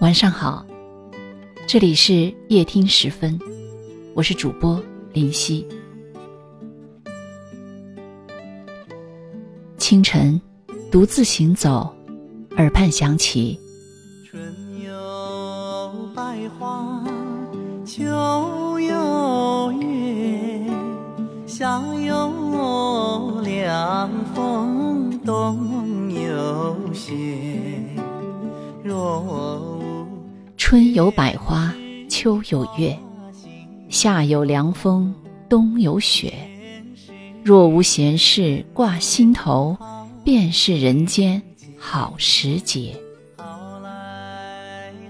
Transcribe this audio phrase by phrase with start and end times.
[0.00, 0.64] 晚上好，
[1.66, 3.38] 这里是夜听时分，
[4.14, 4.80] 我是主播
[5.12, 5.66] 林夕。
[9.76, 10.40] 清晨，
[10.90, 11.94] 独自行走，
[12.56, 13.58] 耳畔响起。
[14.30, 14.42] 春
[14.82, 17.04] 有百花，
[17.84, 18.04] 秋
[18.78, 20.70] 有月，
[21.46, 27.77] 夏有凉风，冬有雪。
[30.56, 31.74] 春有百花，
[32.08, 32.96] 秋有月，
[33.88, 35.14] 夏有凉风，
[35.48, 36.32] 冬有雪。
[37.42, 39.76] 若无闲事挂心头，
[40.22, 41.40] 便是人间
[41.78, 42.94] 好时节。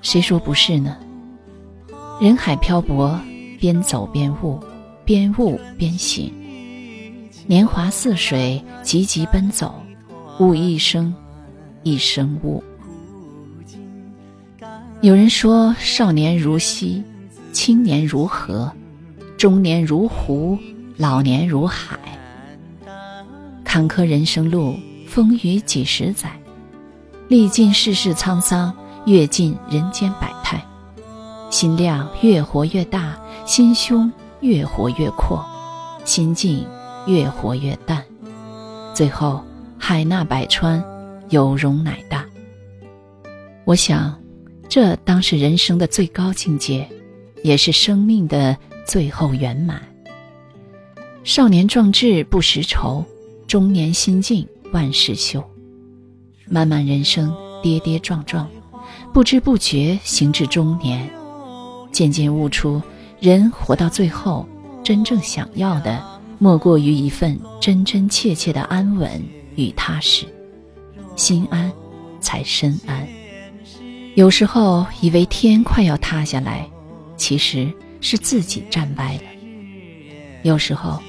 [0.00, 0.96] 谁说不是呢？
[2.20, 3.18] 人海漂泊，
[3.58, 4.58] 边走边悟，
[5.04, 6.32] 边悟边行。
[7.46, 9.74] 年华似水，急急奔走，
[10.38, 11.14] 悟一生，
[11.82, 12.62] 一生悟。
[15.02, 17.02] 有人说：少年如溪，
[17.52, 18.70] 青年如河，
[19.36, 20.56] 中年如湖，
[20.96, 21.98] 老年如海。
[23.64, 24.76] 坎坷人生路，
[25.08, 26.30] 风雨几十载，
[27.26, 28.72] 历尽世事沧桑，
[29.04, 30.64] 阅尽人间百态，
[31.50, 35.44] 心量越活越大，心胸越活越阔，
[36.04, 36.64] 心境
[37.08, 38.00] 越活越淡，
[38.94, 39.42] 最后
[39.76, 40.80] 海纳百川，
[41.30, 42.24] 有容乃大。
[43.64, 44.21] 我想。
[44.72, 46.88] 这当是人生的最高境界，
[47.42, 48.56] 也是生命的
[48.86, 49.82] 最后圆满。
[51.24, 53.04] 少年壮志不识愁，
[53.46, 55.44] 中年心境万事休。
[56.48, 58.48] 漫漫人生跌跌撞撞，
[59.12, 61.06] 不知不觉行至中年，
[61.92, 62.80] 渐渐悟出，
[63.20, 64.48] 人活到最后，
[64.82, 66.02] 真正想要的，
[66.38, 69.22] 莫过于一份真真切切的安稳
[69.54, 70.24] 与踏实。
[71.14, 71.70] 心安，
[72.22, 73.06] 才身安。
[74.14, 76.68] 有时候以为天快要塌下来，
[77.16, 79.22] 其实是自己站歪了。
[80.42, 81.00] 有时候，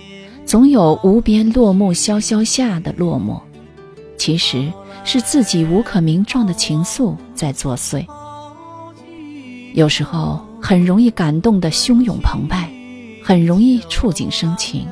[0.46, 3.42] 总有无边落木萧萧下的落寞，
[4.18, 4.72] 其实
[5.04, 8.06] 是自己无可名状的情愫在作祟。
[9.74, 12.72] 有时候很容易感动的汹涌澎湃，
[13.22, 14.88] 很容易触景生情，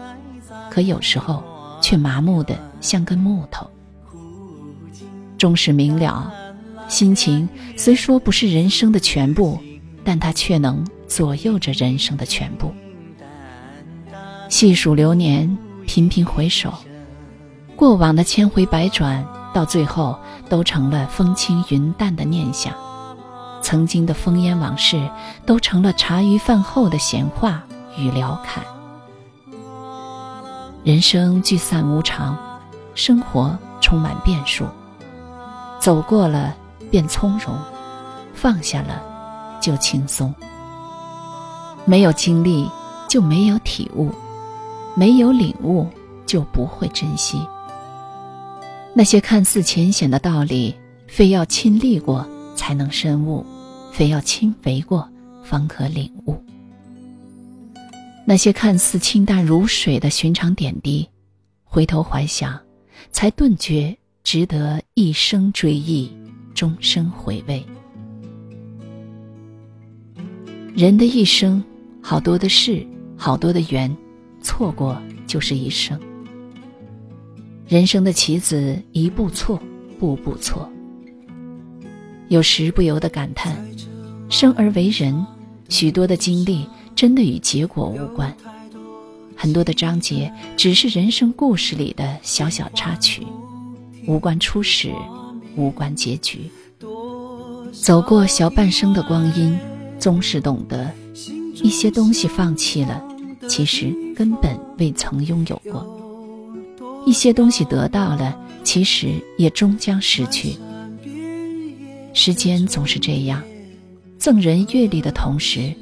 [0.69, 1.41] 可有时候
[1.79, 3.65] 却麻木的像根木头。
[5.37, 6.33] 终是明了。
[6.91, 7.47] 心情
[7.77, 9.57] 虽说不是人生的全部，
[10.03, 12.73] 但它却能左右着人生的全部。
[14.49, 15.57] 细数流年，
[15.87, 16.73] 频频回首，
[17.77, 20.19] 过往的千回百转，到最后
[20.49, 22.73] 都成了风轻云淡的念想；
[23.61, 25.09] 曾经的烽烟往事，
[25.45, 27.63] 都成了茶余饭后的闲话
[27.97, 28.65] 与聊侃。
[30.83, 32.37] 人生聚散无常，
[32.95, 34.65] 生活充满变数，
[35.79, 36.57] 走过了。
[36.91, 37.57] 便从容，
[38.35, 39.01] 放下了，
[39.61, 40.31] 就轻松。
[41.85, 42.69] 没有经历，
[43.09, 44.09] 就没有体悟；
[44.95, 45.87] 没有领悟，
[46.27, 47.39] 就不会珍惜。
[48.93, 50.75] 那些看似浅显的道理，
[51.07, 53.45] 非要亲历过才能深悟，
[53.91, 55.09] 非要亲为过
[55.43, 56.35] 方可领悟。
[58.25, 61.09] 那些看似清淡如水的寻常点滴，
[61.63, 62.59] 回头怀想，
[63.11, 66.11] 才顿觉值得一生追忆。
[66.53, 67.65] 终生回味。
[70.75, 71.63] 人的一生，
[72.01, 72.85] 好多的事，
[73.17, 73.95] 好多的缘，
[74.41, 74.97] 错过
[75.27, 75.99] 就是一生。
[77.67, 79.61] 人生的棋子，一步错，
[79.99, 80.69] 步步错。
[82.29, 83.55] 有时不由得感叹：
[84.29, 85.25] 生而为人，
[85.67, 88.33] 许多的经历真的与结果无关，
[89.35, 93.27] 很多的章节只是人生故事里的小小插曲，
[94.07, 94.93] 无关初始。
[95.55, 96.49] 无关结局，
[97.71, 99.57] 走过小半生的光阴，
[99.99, 100.89] 总是懂得
[101.61, 103.03] 一些东西放弃了，
[103.47, 105.83] 其实根本未曾拥有过；
[107.05, 110.55] 一些东西得到了，其实也终将失去。
[112.13, 113.41] 时间总是这样，
[114.17, 115.73] 赠人阅历的同时，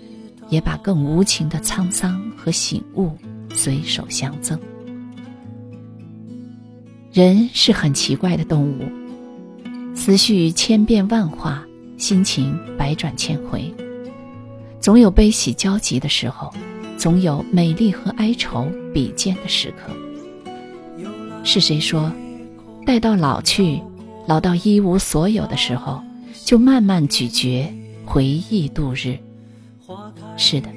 [0.50, 3.12] 也把更无情的沧桑和醒悟
[3.54, 4.60] 随手相赠。
[7.12, 8.99] 人是很奇怪的动物。
[10.10, 11.64] 思绪千变万化，
[11.96, 13.72] 心情百转千回，
[14.82, 16.52] 总有悲喜交集的时候，
[16.98, 19.94] 总有美丽和哀愁比肩的时刻。
[21.44, 22.12] 是谁说，
[22.88, 23.80] 待到老去，
[24.26, 26.02] 老到一无所有的时候，
[26.44, 27.72] 就慢慢咀嚼
[28.04, 29.16] 回忆度日？
[30.38, 30.70] 是的，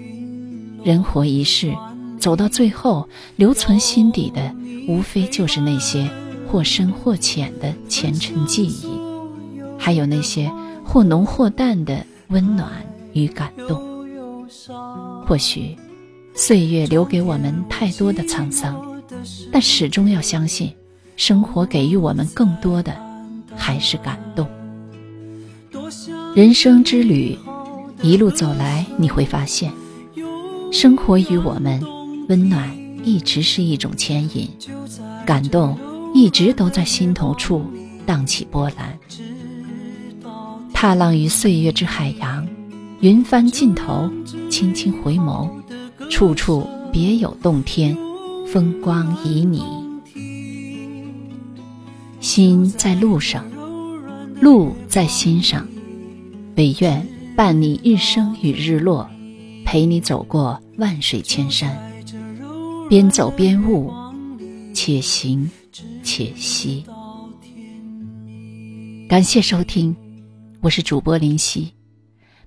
[0.85, 1.75] 人活一世，
[2.19, 4.55] 走到最后，留存心底的，
[4.87, 6.07] 无非就是那些
[6.47, 8.92] 或深或浅的前尘记忆。
[9.83, 10.49] 还有那些
[10.85, 12.71] 或浓或淡的温暖
[13.15, 13.83] 与感动。
[15.27, 15.77] 或许，
[16.37, 18.81] 岁月留给我们太多的沧桑，
[19.51, 20.73] 但始终要相信，
[21.17, 22.95] 生活给予我们更多的
[23.57, 24.47] 还是感动。
[26.37, 27.37] 人生之旅，
[28.03, 29.73] 一路走来，你会发现，
[30.71, 31.83] 生活与我们
[32.29, 32.71] 温暖
[33.03, 34.49] 一直是一种牵引，
[35.27, 35.77] 感动
[36.15, 37.65] 一直都在心头处
[38.07, 38.97] 荡起波澜。
[40.83, 42.45] 踏浪于岁月之海洋，
[43.03, 44.11] 云帆尽头，
[44.51, 45.49] 轻轻回眸，
[46.11, 47.97] 处处别有洞天，
[48.49, 49.63] 风光旖旎。
[52.19, 53.45] 心在路上，
[54.41, 55.69] 路在心上，
[56.57, 57.07] 唯愿
[57.37, 59.09] 伴你日升与日落，
[59.65, 61.81] 陪你走过万水千山，
[62.89, 63.93] 边走边悟，
[64.75, 65.49] 且行
[66.03, 66.85] 且惜。
[69.09, 69.95] 感谢收听。
[70.63, 71.75] 我是主播林夕，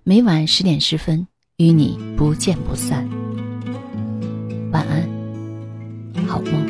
[0.03, 1.27] 每晚十点十分
[1.57, 3.05] 与你不见不散。
[4.71, 6.65] 晚安，好梦。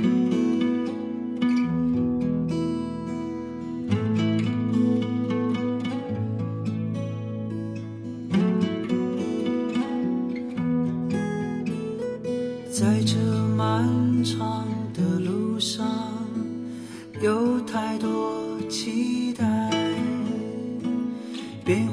[12.71, 13.19] 在这
[13.55, 13.87] 漫
[14.23, 15.85] 长的路上，
[17.21, 18.34] 有太多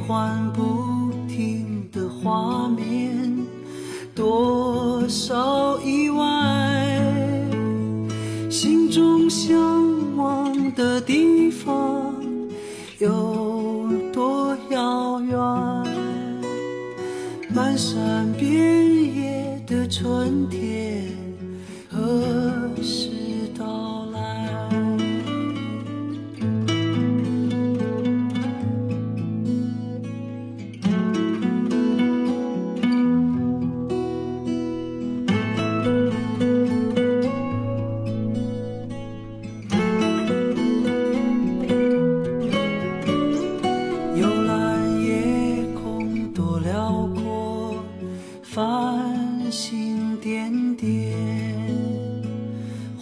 [0.07, 3.47] 换不停的画面，
[4.15, 7.01] 多少意外，
[8.51, 9.57] 心中向
[10.17, 12.15] 往的地方
[12.99, 15.39] 有多遥远？
[17.55, 21.13] 漫山遍野的春天，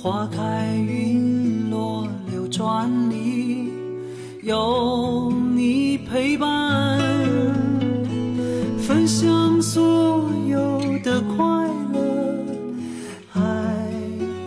[0.02, 3.70] 花开云落，流转里
[4.42, 6.98] 有你陪伴，
[8.78, 11.44] 分享所有的快
[11.92, 12.00] 乐，
[13.28, 13.40] 还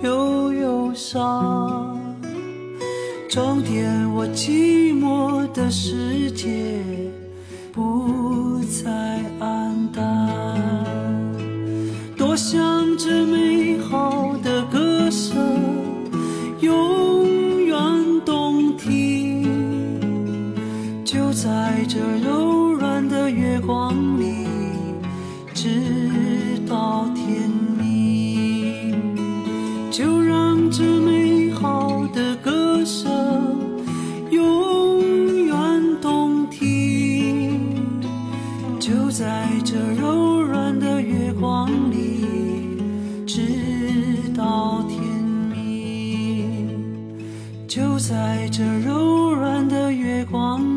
[0.02, 2.00] 有忧伤，
[3.30, 6.50] 装点我寂寞的世界，
[7.72, 10.04] 不再黯淡。
[12.18, 12.60] 多想
[12.98, 13.53] 这美
[16.64, 17.03] You.
[50.26, 50.73] 光